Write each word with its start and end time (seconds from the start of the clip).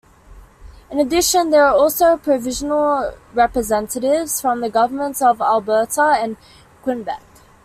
In 0.89 0.99
addition, 0.99 1.51
there 1.51 1.63
are 1.63 1.75
also 1.75 2.17
provincial 2.17 3.13
representatives 3.35 4.41
from 4.41 4.61
the 4.61 4.69
Governments 4.71 5.21
of 5.21 5.39
Alberta 5.41 6.15
and 6.19 6.37
Quebec. 6.81 7.21